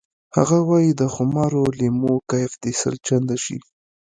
هغه 0.35 0.57
وایی 0.69 0.91
د 0.95 1.03
خمارو 1.15 1.63
لیمو 1.79 2.13
کیف 2.29 2.51
دې 2.63 2.71
سل 2.81 2.95
چنده 3.07 3.37
شي 3.43 3.57